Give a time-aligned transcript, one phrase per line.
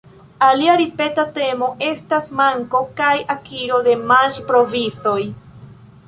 [0.43, 5.19] Alia ripeta temo estas manko kaj akiro de manĝ-provizoj.